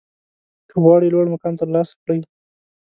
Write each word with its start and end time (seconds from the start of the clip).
که 0.69 0.75
غواړئ 0.83 1.07
لوړ 1.11 1.25
مقام 1.33 1.53
ترلاسه 1.61 1.93
کړئ 2.01 2.19